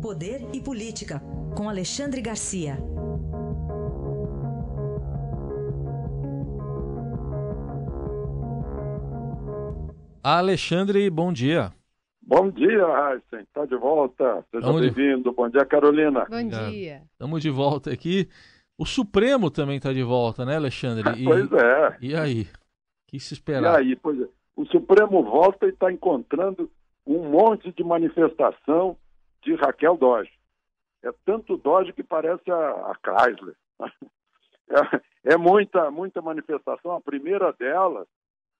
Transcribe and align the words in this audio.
Poder 0.00 0.46
e 0.54 0.60
Política, 0.60 1.20
com 1.56 1.68
Alexandre 1.68 2.20
Garcia. 2.20 2.78
Alexandre, 10.22 11.10
bom 11.10 11.32
dia. 11.32 11.72
Bom 12.22 12.48
dia, 12.48 12.86
Aysen. 12.86 13.40
Está 13.40 13.66
de 13.66 13.74
volta. 13.76 14.44
Seja 14.52 14.72
bem-vindo. 14.72 15.32
Bom 15.32 15.48
dia, 15.48 15.64
Carolina. 15.64 16.26
Bom 16.30 16.48
dia. 16.48 17.02
Estamos 17.10 17.42
de 17.42 17.50
volta 17.50 17.92
aqui. 17.92 18.28
O 18.78 18.86
Supremo 18.86 19.50
também 19.50 19.78
está 19.78 19.92
de 19.92 20.04
volta, 20.04 20.44
né, 20.44 20.54
Alexandre? 20.54 21.20
E, 21.20 21.24
pois 21.24 21.52
é. 21.52 21.96
E 22.00 22.14
aí? 22.14 22.42
O 22.42 22.46
que 23.08 23.18
se 23.18 23.34
esperar? 23.34 23.82
E 23.82 23.88
aí, 23.88 23.96
pois 23.96 24.20
é. 24.20 24.28
O 24.54 24.64
Supremo 24.66 25.24
volta 25.24 25.66
e 25.66 25.70
está 25.70 25.90
encontrando 25.90 26.70
um 27.04 27.28
monte 27.30 27.72
de 27.72 27.82
manifestação 27.82 28.96
de 29.48 29.54
Raquel 29.54 29.96
Dodge. 29.96 30.30
É 31.02 31.10
tanto 31.24 31.56
Dodge 31.56 31.92
que 31.92 32.02
parece 32.02 32.50
a, 32.50 32.92
a 32.92 32.94
Chrysler. 33.02 33.56
É, 34.70 35.32
é, 35.32 35.36
muita, 35.38 35.90
muita 35.90 36.20
manifestação. 36.20 36.92
A 36.92 37.00
primeira 37.00 37.54
delas, 37.54 38.06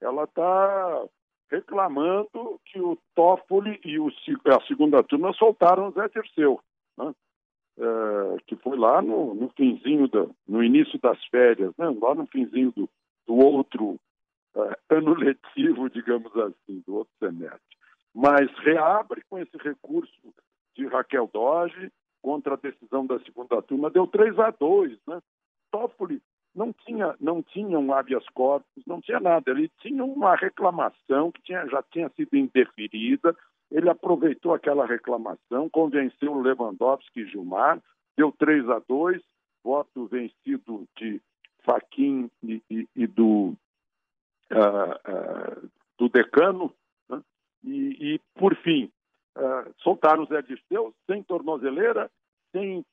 ela 0.00 0.24
está 0.24 1.04
reclamando 1.50 2.58
que 2.64 2.80
o 2.80 2.96
Toffoli 3.14 3.78
e 3.84 3.98
o, 3.98 4.08
a 4.46 4.66
segunda 4.66 5.02
turma 5.02 5.34
soltaram 5.34 5.88
o 5.88 5.90
Zé 5.90 6.08
Terceu, 6.08 6.62
né? 6.96 7.12
é, 7.78 8.36
que 8.46 8.56
foi 8.56 8.78
lá 8.78 9.02
no, 9.02 9.34
no 9.34 9.50
finzinho, 9.50 10.08
da, 10.08 10.26
no 10.48 10.64
início 10.64 10.98
das 10.98 11.22
férias, 11.26 11.74
né? 11.76 11.94
lá 12.00 12.14
no 12.14 12.26
finzinho 12.26 12.72
do, 12.74 12.88
do 13.26 13.34
outro 13.34 14.00
é, 14.56 14.78
ano 14.96 15.12
letivo, 15.12 15.90
digamos 15.90 16.34
assim, 16.38 16.82
do 16.86 16.96
outro 16.96 17.12
semestre. 17.18 17.60
Mas 18.14 18.50
reabre 18.60 19.22
com 19.28 19.38
esse 19.38 19.56
recurso 19.58 20.34
de 20.78 20.86
Raquel 20.86 21.28
Doge 21.32 21.90
contra 22.22 22.54
a 22.54 22.56
decisão 22.56 23.04
da 23.04 23.18
segunda 23.20 23.60
turma, 23.62 23.90
deu 23.90 24.06
3 24.06 24.38
a 24.38 24.50
2, 24.50 24.98
né? 25.06 25.20
Toffoli 25.70 26.22
não 26.54 26.72
tinha, 26.72 27.14
não 27.20 27.42
tinha 27.42 27.78
um 27.78 27.92
habeas 27.92 28.26
corpus, 28.30 28.84
não 28.86 29.00
tinha 29.00 29.20
nada. 29.20 29.50
Ele 29.50 29.70
tinha 29.80 30.04
uma 30.04 30.34
reclamação 30.34 31.30
que 31.30 31.42
tinha, 31.42 31.66
já 31.66 31.82
tinha 31.82 32.08
sido 32.10 32.36
indeferida. 32.36 33.36
Ele 33.70 33.88
aproveitou 33.88 34.54
aquela 34.54 34.86
reclamação, 34.86 35.68
convenceu 35.68 36.40
Lewandowski 36.40 37.20
e 37.20 37.26
Gilmar, 37.26 37.82
deu 38.16 38.32
3 38.32 38.68
a 38.70 38.78
2, 38.88 39.22
voto 39.62 40.06
vencido 40.06 40.88
de 40.96 41.20
Faquin 41.64 42.30
e, 42.42 42.62
e, 42.70 42.88
e 42.96 43.06
do, 43.06 43.54
uh, 44.50 45.62
uh, 45.62 45.70
do 45.98 46.08
decano. 46.08 46.72
Né? 47.10 47.22
E, 47.62 48.14
e, 48.14 48.20
por 48.34 48.56
fim, 48.56 48.90
soltaram 50.08 50.22
o 50.22 50.26
Zé 50.26 50.42
Dirceu 50.42 50.94
sem 51.06 51.22
tornozeleira 51.22 52.10
sem, 52.52 52.84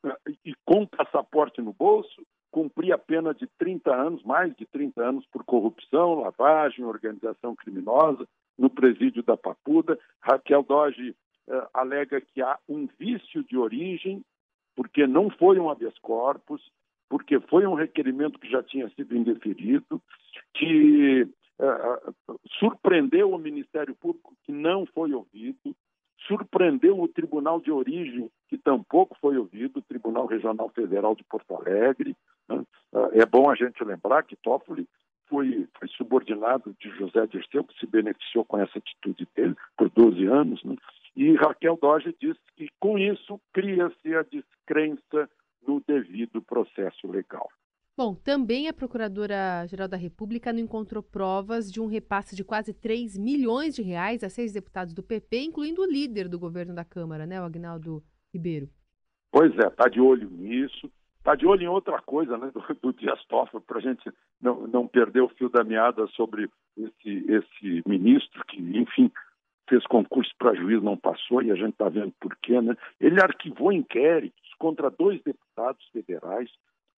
e 0.43 0.53
com 0.65 0.85
passaporte 0.85 1.61
no 1.61 1.71
bolso, 1.71 2.25
cumprir 2.51 2.91
a 2.91 2.97
pena 2.97 3.33
de 3.33 3.47
30 3.57 3.93
anos, 3.93 4.23
mais 4.23 4.53
de 4.55 4.65
30 4.65 5.01
anos, 5.01 5.25
por 5.27 5.45
corrupção, 5.45 6.15
lavagem, 6.15 6.83
organização 6.83 7.55
criminosa, 7.55 8.27
no 8.57 8.69
presídio 8.69 9.23
da 9.23 9.37
Papuda. 9.37 9.97
Raquel 10.19 10.63
Doge 10.63 11.15
eh, 11.47 11.67
alega 11.73 12.19
que 12.19 12.41
há 12.41 12.59
um 12.67 12.87
vício 12.99 13.43
de 13.45 13.57
origem, 13.57 14.21
porque 14.75 15.07
não 15.07 15.29
foi 15.29 15.57
um 15.57 15.69
habeas 15.69 15.97
corpus, 15.99 16.61
porque 17.09 17.39
foi 17.39 17.65
um 17.65 17.75
requerimento 17.75 18.39
que 18.39 18.49
já 18.49 18.61
tinha 18.61 18.89
sido 18.89 19.15
indeferido, 19.15 20.01
que 20.53 21.29
eh, 21.59 22.13
surpreendeu 22.59 23.31
o 23.31 23.37
Ministério 23.37 23.95
Público, 23.95 24.35
que 24.43 24.51
não 24.51 24.85
foi 24.87 25.13
ouvido, 25.13 25.75
surpreendeu 26.27 26.99
o 26.99 27.07
Tribunal 27.07 27.59
de 27.59 27.71
Origem, 27.71 28.29
que 28.47 28.57
tampouco 28.57 29.17
foi 29.19 29.37
ouvido, 29.37 29.79
o 29.79 29.83
Tribunal 29.83 30.25
Regional 30.25 30.69
Federal 30.69 31.15
de 31.15 31.23
Porto 31.23 31.55
Alegre. 31.55 32.15
Né? 32.47 32.63
É 33.13 33.25
bom 33.25 33.49
a 33.49 33.55
gente 33.55 33.83
lembrar 33.83 34.23
que 34.23 34.35
Toffoli 34.35 34.87
foi, 35.27 35.67
foi, 35.77 35.87
subordinado 35.89 36.75
de 36.79 36.89
José 36.91 37.25
Dirceu, 37.27 37.63
que 37.63 37.77
se 37.79 37.87
beneficiou 37.87 38.45
com 38.45 38.57
essa 38.57 38.77
atitude 38.77 39.27
dele 39.35 39.55
por 39.77 39.89
12 39.89 40.25
anos. 40.25 40.63
Né? 40.63 40.75
E 41.15 41.33
Raquel 41.33 41.77
Doge 41.81 42.15
disse 42.19 42.39
que, 42.55 42.67
com 42.79 42.97
isso, 42.97 43.39
cria-se 43.53 44.15
a 44.15 44.23
descrença 44.23 45.29
no 45.67 45.81
devido 45.87 46.41
processo 46.41 47.07
legal. 47.07 47.49
Bom, 47.97 48.13
também 48.13 48.67
a 48.67 48.73
Procuradora-Geral 48.73 49.87
da 49.87 49.95
República 49.95 50.51
não 50.51 50.59
encontrou 50.59 51.01
provas 51.01 51.71
de 51.71 51.79
um 51.79 51.87
repasse 51.87 52.35
de 52.35 52.43
quase 52.43 52.73
3 52.73 53.17
milhões 53.17 53.73
de 53.73 53.81
reais 53.81 54.21
a 54.21 54.29
seis 54.29 54.51
deputados 54.51 54.93
do 54.93 55.01
PP, 55.01 55.43
incluindo 55.43 55.81
o 55.81 55.89
líder 55.89 56.27
do 56.27 56.37
governo 56.37 56.75
da 56.75 56.83
Câmara, 56.83 57.25
né, 57.25 57.39
o 57.39 57.45
Agnaldo 57.45 58.03
Ribeiro. 58.33 58.67
Pois 59.31 59.57
é, 59.57 59.67
está 59.67 59.87
de 59.87 60.01
olho 60.01 60.29
nisso. 60.29 60.91
Está 61.19 61.35
de 61.35 61.47
olho 61.47 61.63
em 61.63 61.67
outra 61.67 62.01
coisa, 62.01 62.37
né, 62.37 62.51
do, 62.53 62.61
do 62.81 62.93
Dias 62.93 63.23
Toffoli, 63.27 63.63
para 63.65 63.77
a 63.77 63.81
gente 63.81 64.11
não, 64.41 64.67
não 64.67 64.85
perder 64.85 65.21
o 65.21 65.29
fio 65.29 65.49
da 65.49 65.63
meada 65.63 66.05
sobre 66.07 66.49
esse, 66.77 67.25
esse 67.31 67.81
ministro 67.87 68.43
que, 68.45 68.59
enfim, 68.59 69.09
fez 69.69 69.83
concurso 69.87 70.31
para 70.37 70.53
juiz, 70.53 70.83
não 70.83 70.97
passou, 70.97 71.41
e 71.41 71.49
a 71.49 71.55
gente 71.55 71.71
está 71.71 71.89
vendo 71.89 72.13
por 72.19 72.35
quê, 72.43 72.61
né? 72.61 72.75
Ele 72.99 73.19
arquivou 73.21 73.71
inquéritos 73.71 74.53
contra 74.59 74.91
dois 74.91 75.19
deputados 75.23 75.83
federais, 75.93 76.51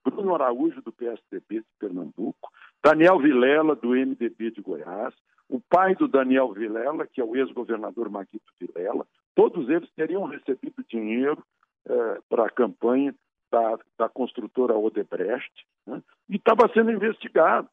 Bruno 0.09 0.33
Araújo, 0.33 0.81
do 0.81 0.91
PSDB 0.91 1.59
de 1.59 1.65
Pernambuco, 1.79 2.49
Daniel 2.83 3.19
Vilela, 3.19 3.75
do 3.75 3.89
MDB 3.89 4.51
de 4.51 4.61
Goiás, 4.61 5.13
o 5.49 5.59
pai 5.59 5.95
do 5.95 6.07
Daniel 6.07 6.51
Vilela, 6.53 7.05
que 7.05 7.19
é 7.19 7.23
o 7.23 7.35
ex-governador 7.35 8.09
Maguito 8.09 8.51
Vilela, 8.59 9.05
todos 9.35 9.69
eles 9.69 9.89
teriam 9.95 10.25
recebido 10.25 10.83
dinheiro 10.89 11.43
eh, 11.87 12.19
para 12.29 12.45
a 12.45 12.49
campanha 12.49 13.13
da, 13.51 13.79
da, 13.97 14.09
construtora 14.09 14.77
Odebrecht 14.77 15.53
né? 15.85 16.01
e 16.29 16.35
estava 16.35 16.71
sendo 16.73 16.91
investigado. 16.91 17.69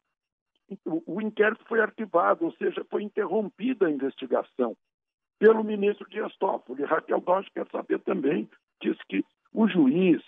O, 0.85 1.15
o 1.17 1.21
inquérito 1.21 1.63
foi 1.67 1.79
arquivado, 1.79 2.45
ou 2.45 2.51
seja, 2.53 2.85
foi 2.89 3.03
interrompida 3.03 3.87
a 3.87 3.91
investigação 3.91 4.75
pelo 5.37 5.63
ministro 5.63 6.09
Dias 6.09 6.35
Toffoli. 6.37 6.83
Raquel 6.83 7.21
Dodge 7.21 7.51
quer 7.53 7.67
saber 7.69 7.99
também, 7.99 8.49
diz 8.81 8.97
que 9.09 9.23
o 9.53 9.67
juiz 9.67 10.21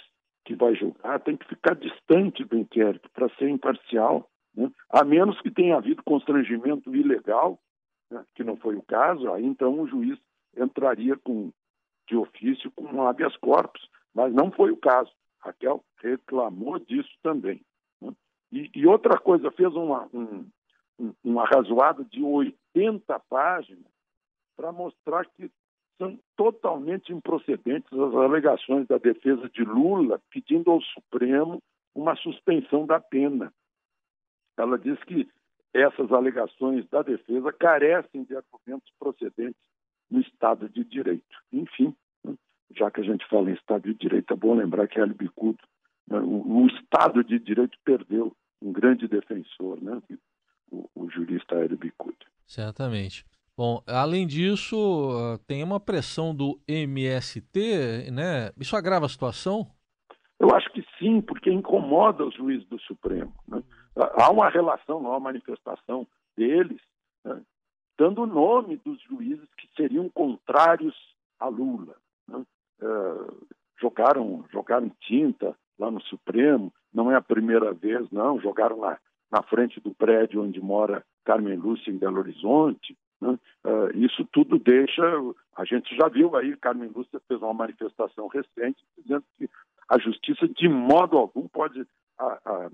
que 0.47 0.55
vai 0.55 0.73
julgar 0.75 1.19
tem 1.19 1.35
que 1.35 1.45
ficar 1.45 1.75
distante 1.75 2.45
do 2.45 2.57
inquérito 2.57 3.09
para 3.11 3.27
ser 3.35 3.49
imparcial, 3.49 4.29
né? 4.55 4.71
a 4.89 5.03
menos 5.03 5.39
que 5.41 5.51
tenha 5.51 5.75
havido 5.75 6.01
constrangimento 6.03 6.95
ilegal, 6.95 7.59
né? 8.09 8.23
que 8.33 8.45
não 8.45 8.55
foi 8.55 8.77
o 8.77 8.81
caso, 8.81 9.29
aí 9.33 9.45
então 9.45 9.77
o 9.77 9.85
juiz 9.85 10.17
entraria 10.55 11.17
com, 11.17 11.51
de 12.07 12.15
ofício 12.15 12.71
com 12.71 12.85
um 12.85 13.05
habeas 13.05 13.35
corpus, 13.35 13.89
mas 14.15 14.33
não 14.33 14.49
foi 14.49 14.71
o 14.71 14.77
caso. 14.77 15.11
Raquel 15.39 15.83
reclamou 16.01 16.79
disso 16.79 17.11
também. 17.21 17.61
Né? 18.01 18.13
E, 18.49 18.71
e, 18.73 18.87
outra 18.87 19.19
coisa, 19.19 19.51
fez 19.51 19.75
uma, 19.75 20.07
um, 20.13 20.49
um, 20.97 21.13
um 21.25 21.39
arrazoado 21.41 22.05
de 22.05 22.23
80 22.23 23.19
páginas 23.29 23.91
para 24.55 24.71
mostrar 24.71 25.25
que 25.25 25.51
são 25.97 26.19
totalmente 26.35 27.11
improcedentes 27.11 27.91
as 27.91 28.13
alegações 28.13 28.87
da 28.87 28.97
defesa 28.97 29.49
de 29.49 29.63
Lula 29.63 30.21
pedindo 30.31 30.71
ao 30.71 30.81
Supremo 30.81 31.61
uma 31.95 32.15
suspensão 32.15 32.85
da 32.85 32.99
pena. 32.99 33.51
Ela 34.57 34.77
diz 34.77 35.01
que 35.03 35.27
essas 35.73 36.11
alegações 36.11 36.87
da 36.89 37.01
defesa 37.01 37.51
carecem 37.53 38.23
de 38.23 38.35
argumentos 38.35 38.91
procedentes 38.99 39.61
no 40.09 40.21
Estado 40.21 40.69
de 40.69 40.83
Direito. 40.83 41.37
Enfim, 41.51 41.95
né, 42.23 42.35
já 42.75 42.89
que 42.89 43.01
a 43.01 43.03
gente 43.03 43.27
fala 43.27 43.49
em 43.49 43.53
Estado 43.53 43.83
de 43.83 43.93
Direito, 43.93 44.33
é 44.33 44.37
bom 44.37 44.55
lembrar 44.55 44.87
que 44.87 44.99
Hélio 44.99 45.15
Bicudo, 45.15 45.59
né, 46.07 46.19
o, 46.19 46.65
Estado 46.67 47.23
de 47.23 47.39
Direito 47.39 47.77
perdeu 47.83 48.35
um 48.61 48.71
grande 48.71 49.07
defensor, 49.07 49.81
né, 49.81 50.01
o, 50.71 50.89
o 50.95 51.09
jurista 51.09 51.55
Hélio 51.55 51.77
Bicudo. 51.77 52.25
Certamente. 52.45 53.25
Bom, 53.57 53.81
além 53.87 54.27
disso, 54.27 54.77
ah, 55.17 55.39
tem 55.47 55.63
uma 55.63 55.79
pressão 55.79 56.35
do 56.35 56.59
MST, 56.67 58.11
né? 58.11 58.51
Isso 58.55 58.75
agrava 58.75 59.07
a 59.07 59.09
situação? 59.09 59.65
Eu 60.39 60.55
acho 60.55 60.71
que 60.71 60.85
sim, 60.99 61.21
porque 61.21 61.51
incomoda 61.51 62.23
os 62.23 62.35
juízes 62.35 62.67
do 62.67 62.79
Supremo. 62.81 63.33
Né? 63.47 63.63
Há 63.95 64.29
uma 64.29 64.47
relação, 64.49 64.97
há 64.97 65.09
uma 65.09 65.19
manifestação 65.19 66.05
deles, 66.37 66.79
né? 67.25 67.41
dando 67.97 68.21
o 68.21 68.27
nome 68.27 68.77
dos 68.85 69.01
juízes 69.01 69.49
que 69.57 69.67
seriam 69.75 70.07
contrários 70.09 70.95
a 71.39 71.47
Lula. 71.47 71.95
Né? 72.27 72.45
Uh, 72.79 73.47
jogaram, 73.81 74.45
jogaram 74.51 74.91
tinta 75.01 75.55
lá 75.79 75.89
no 75.89 76.01
Supremo, 76.03 76.71
não 76.93 77.11
é 77.11 77.15
a 77.15 77.21
primeira 77.21 77.73
vez, 77.73 78.07
não, 78.11 78.39
jogaram 78.39 78.79
lá 78.79 78.99
na 79.31 79.41
frente 79.41 79.79
do 79.79 79.95
prédio 79.95 80.43
onde 80.43 80.61
mora 80.61 81.03
Carmen 81.25 81.55
Lúcia 81.55 81.89
em 81.89 81.97
Belo 81.97 82.19
Horizonte. 82.19 82.95
Né? 83.21 83.37
Uh, 83.65 83.97
isso 83.97 84.25
tudo 84.31 84.59
deixa. 84.59 85.01
A 85.55 85.65
gente 85.65 85.95
já 85.95 86.07
viu 86.07 86.35
aí, 86.35 86.55
Carmen 86.57 86.91
Lúcia 86.93 87.19
fez 87.27 87.41
uma 87.41 87.53
manifestação 87.53 88.27
recente 88.27 88.83
dizendo 88.97 89.23
que 89.37 89.49
a 89.89 89.97
justiça, 89.97 90.47
de 90.47 90.67
modo 90.67 91.17
algum, 91.17 91.47
pode 91.47 91.85
a, 92.19 92.39
a, 92.45 92.69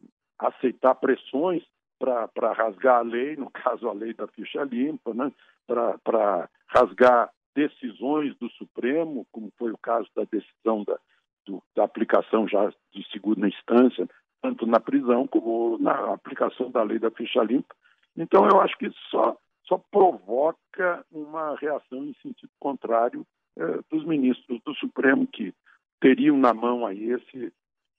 aceitar 0.48 0.96
pressões 0.96 1.64
para 2.00 2.54
rasgar 2.54 2.98
a 2.98 3.02
lei, 3.02 3.36
no 3.36 3.50
caso 3.52 3.88
a 3.88 3.94
lei 3.94 4.14
da 4.14 4.28
ficha 4.28 4.64
limpa, 4.64 5.14
né? 5.14 5.32
para 5.66 6.50
rasgar 6.68 7.30
decisões 7.56 8.36
do 8.38 8.50
Supremo, 8.52 9.26
como 9.32 9.52
foi 9.58 9.72
o 9.72 9.78
caso 9.78 10.10
da 10.16 10.24
decisão 10.24 10.84
da, 10.84 11.00
do, 11.46 11.62
da 11.76 11.84
aplicação 11.84 12.48
já 12.48 12.70
de 12.92 13.08
segunda 13.12 13.48
instância, 13.48 14.10
tanto 14.42 14.66
na 14.66 14.80
prisão 14.80 15.28
como 15.28 15.78
na 15.80 16.14
aplicação 16.14 16.70
da 16.72 16.84
lei 16.84 17.00
da 17.00 17.12
ficha 17.12 17.44
limpa. 17.44 17.74
Então, 18.18 18.48
eu 18.48 18.60
acho 18.60 18.78
que 18.78 18.88
isso 18.88 19.00
só, 19.10 19.38
só 19.66 19.78
provoca 19.78 21.06
uma 21.12 21.56
reação 21.56 22.04
em 22.06 22.16
sentido 22.22 22.52
contrário 22.60 23.26
eh, 23.58 23.80
dos 23.90 24.06
ministros 24.06 24.62
do 24.66 24.74
Supremo, 24.76 25.28
que 25.28 25.54
teriam 26.00 26.38
na 26.38 26.54
mão 26.54 26.86
aí 26.86 27.12
esse, 27.12 27.54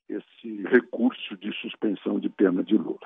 esse 0.09 0.63
recurso 0.65 1.37
de 1.37 1.53
suspensão 1.61 2.19
de 2.21 2.29
pena 2.29 2.63
de 2.63 2.77
Lula. 2.77 2.99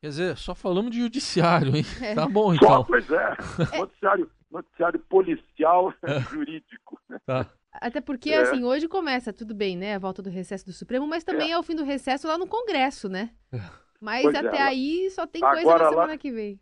Quer 0.00 0.08
dizer, 0.08 0.36
só 0.36 0.52
falamos 0.52 0.90
de 0.90 1.00
judiciário, 1.00 1.76
hein? 1.76 1.84
É. 2.02 2.14
Tá 2.14 2.26
bom, 2.26 2.52
então. 2.52 2.68
Só, 2.68 2.82
pois 2.82 3.08
é. 3.08 3.36
Noticiário, 3.78 4.30
noticiário 4.50 4.98
policial 4.98 5.94
é. 6.02 6.20
jurídico. 6.28 7.00
Tá. 7.24 7.48
Até 7.72 8.00
porque, 8.00 8.30
é. 8.30 8.42
assim, 8.42 8.64
hoje 8.64 8.88
começa, 8.88 9.32
tudo 9.32 9.54
bem, 9.54 9.76
né? 9.76 9.94
A 9.94 9.98
volta 10.00 10.20
do 10.20 10.28
recesso 10.28 10.66
do 10.66 10.72
Supremo, 10.72 11.06
mas 11.06 11.22
também 11.22 11.50
é, 11.50 11.52
é 11.52 11.58
o 11.58 11.62
fim 11.62 11.76
do 11.76 11.84
recesso 11.84 12.26
lá 12.26 12.36
no 12.36 12.48
Congresso, 12.48 13.08
né? 13.08 13.30
É. 13.52 13.58
Mas 14.02 14.22
pois 14.22 14.34
até 14.34 14.60
aí 14.60 15.08
só 15.10 15.26
tem 15.26 15.40
coisa 15.40 15.78
na 15.78 15.88
semana 15.88 16.12
lá, 16.12 16.18
que 16.18 16.32
vem. 16.32 16.58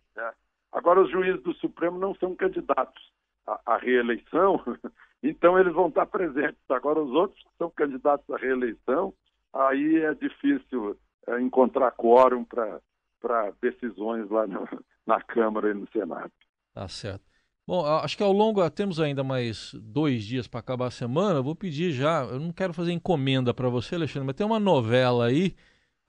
Agora, 0.71 1.01
os 1.01 1.11
juízes 1.11 1.43
do 1.43 1.55
Supremo 1.55 1.99
não 1.99 2.15
são 2.17 2.37
candidatos 2.37 3.03
à, 3.47 3.61
à 3.65 3.77
reeleição, 3.79 4.63
então 5.23 5.59
eles 5.59 5.73
vão 5.73 5.89
estar 5.89 6.05
presentes. 6.05 6.61
Agora, 6.69 7.01
os 7.01 7.11
outros 7.11 7.43
são 7.57 7.71
candidatos 7.71 8.29
à 8.31 8.37
reeleição, 8.37 9.15
aí 9.55 9.97
é 9.97 10.15
difícil 10.15 10.97
encontrar 11.41 11.91
quórum 11.93 12.45
para 12.45 12.81
para 13.21 13.53
decisões 13.61 14.31
lá 14.31 14.47
no, 14.47 14.67
na 15.07 15.21
Câmara 15.21 15.71
e 15.71 15.75
no 15.75 15.87
Senado. 15.93 16.33
Tá 16.73 16.89
certo. 16.89 17.23
Bom, 17.67 17.85
acho 17.85 18.17
que 18.17 18.23
ao 18.23 18.33
longo, 18.33 18.69
temos 18.71 18.99
ainda 18.99 19.23
mais 19.23 19.75
dois 19.75 20.25
dias 20.25 20.49
para 20.49 20.61
acabar 20.61 20.87
a 20.87 20.91
semana. 20.91 21.43
vou 21.43 21.55
pedir 21.55 21.93
já, 21.93 22.25
eu 22.25 22.41
não 22.41 22.53
quero 22.53 22.73
fazer 22.73 22.93
encomenda 22.93 23.55
para 23.55 23.69
você, 23.69 23.95
Alexandre, 23.95 24.27
mas 24.27 24.37
tem 24.37 24.47
uma 24.47 24.59
novela 24.59 25.27
aí, 25.27 25.55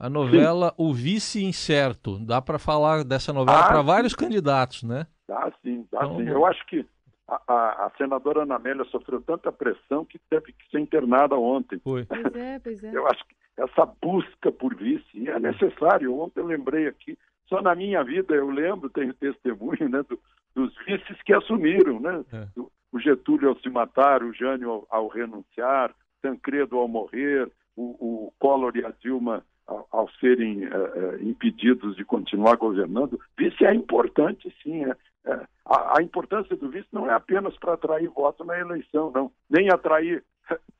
a 0.02 0.10
novela 0.10 0.70
sim. 0.70 0.74
O 0.78 0.92
Vice 0.92 1.44
Incerto. 1.44 2.18
Dá 2.18 2.42
para 2.42 2.58
falar 2.58 3.04
dessa 3.04 3.32
novela 3.32 3.60
ah, 3.60 3.68
para 3.68 3.82
vários 3.82 4.16
candidatos, 4.16 4.82
né? 4.82 5.06
Dá 5.28 5.52
sim, 5.62 5.86
dá 5.92 6.04
então, 6.04 6.16
sim. 6.16 6.28
Eu 6.28 6.44
acho 6.44 6.66
que 6.66 6.84
a, 7.28 7.40
a, 7.46 7.86
a, 7.86 7.92
senadora 7.96 8.42
Ana 8.42 8.56
Amélia 8.56 8.84
sofreu 8.86 9.22
tanta 9.22 9.52
pressão 9.52 10.04
que 10.04 10.18
teve 10.28 10.52
que 10.52 10.68
ser 10.72 10.80
internada 10.80 11.36
ontem. 11.36 11.78
Foi. 11.78 12.04
Pois 12.04 12.34
é, 12.34 12.58
pois 12.58 12.82
é. 12.82 12.90
Eu 12.92 13.06
acho 13.06 13.24
que 13.28 13.36
essa 13.56 13.86
busca 14.02 14.50
por 14.50 14.74
vice 14.74 15.28
é 15.28 15.38
necessário. 15.38 16.18
Ontem 16.18 16.40
eu 16.40 16.46
lembrei 16.46 16.88
aqui, 16.88 17.16
só 17.48 17.62
na 17.62 17.76
minha 17.76 18.02
vida 18.02 18.34
eu 18.34 18.50
lembro, 18.50 18.90
tenho 18.90 19.14
testemunho 19.14 19.88
né, 19.88 20.02
do, 20.08 20.18
dos 20.52 20.74
vices 20.84 21.22
que 21.22 21.32
assumiram, 21.32 22.00
né? 22.00 22.24
É. 22.32 22.46
O 22.90 22.98
Getúlio 22.98 23.50
ao 23.50 23.58
se 23.60 23.70
matar, 23.70 24.24
o 24.24 24.34
Jânio 24.34 24.68
ao, 24.68 24.86
ao 24.90 25.08
renunciar, 25.08 25.94
Tancredo 26.20 26.76
ao 26.76 26.88
morrer, 26.88 27.48
o, 27.76 28.21
o 28.21 28.21
Collor 28.42 28.76
e 28.76 28.84
a 28.84 28.92
Dilma 29.00 29.44
ao, 29.68 29.86
ao 29.92 30.10
serem 30.18 30.66
uh, 30.66 30.70
uh, 30.70 31.22
impedidos 31.22 31.94
de 31.94 32.04
continuar 32.04 32.56
governando. 32.56 33.20
Vice 33.38 33.64
é 33.64 33.72
importante, 33.72 34.52
sim. 34.64 34.84
É, 34.84 34.96
é, 35.26 35.46
a, 35.64 35.98
a 36.00 36.02
importância 36.02 36.56
do 36.56 36.68
vice 36.68 36.88
não 36.90 37.08
é 37.08 37.14
apenas 37.14 37.56
para 37.56 37.74
atrair 37.74 38.08
voto 38.08 38.44
na 38.44 38.58
eleição, 38.58 39.12
não. 39.14 39.30
Nem 39.48 39.70
atrair 39.70 40.24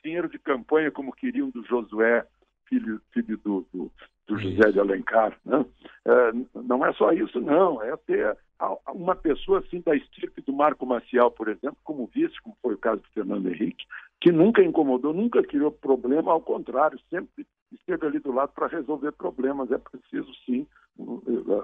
dinheiro 0.03 0.29
de 0.29 0.41
campanha 0.41 0.91
como 0.91 1.13
queriam 1.13 1.51
do 1.51 1.65
Josué 1.65 2.27
filho, 2.69 3.01
filho 3.13 3.39
do, 3.39 3.65
do, 3.73 3.93
do 4.27 4.39
José 4.41 4.73
de 4.73 4.81
Alencar. 4.81 5.39
Né? 5.45 5.65
É, 6.05 6.33
não 6.65 6.85
é 6.85 6.93
só 6.95 7.13
isso, 7.13 7.41
não. 7.41 7.81
É 7.81 7.97
ter 7.97 8.37
uma 8.93 9.15
pessoa 9.15 9.61
assim 9.61 9.81
da 9.81 9.95
estirpe 9.95 10.41
do 10.41 10.53
Marco 10.53 10.85
Maciel, 10.85 11.31
por 11.31 11.47
exemplo, 11.47 11.79
como 11.85 12.11
vice, 12.13 12.41
como 12.43 12.57
foi 12.61 12.75
o 12.75 12.79
caso 12.79 13.03
do 13.03 13.09
Fernando 13.11 13.49
Henrique, 13.49 13.85
que 14.21 14.33
nunca 14.33 14.63
incomodou, 14.63 15.13
nunca 15.13 15.43
criou 15.43 15.71
problema, 15.71 16.33
ao 16.33 16.41
contrário, 16.41 16.99
sempre 17.11 17.47
esteve 17.83 18.07
ali 18.07 18.19
do 18.19 18.33
lado 18.33 18.53
para 18.55 18.67
resolver 18.67 19.13
problemas. 19.13 19.71
É 19.71 19.79
preciso, 19.79 20.33
sim, 20.47 20.67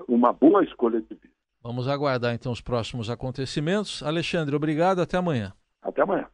uma 0.07 0.33
boa 0.33 0.63
escolha 0.65 1.01
de 1.01 1.15
vice. 1.15 1.35
Vamos 1.63 1.89
aguardar 1.89 2.35
então 2.35 2.53
os 2.53 2.61
próximos 2.61 3.11
acontecimentos. 3.11 4.03
Alexandre, 4.03 4.55
obrigado. 4.55 5.01
Até 5.01 5.17
amanhã. 5.17 5.53
Até 5.83 6.03
amanhã. 6.03 6.29